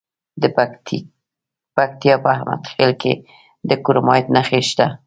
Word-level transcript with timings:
د 0.41 0.43
پکتیا 1.75 2.15
په 2.23 2.27
احمد 2.35 2.61
خیل 2.71 2.91
کې 3.01 3.13
د 3.69 3.71
کرومایټ 3.83 4.25
نښې 4.35 4.61
شته. 4.69 4.87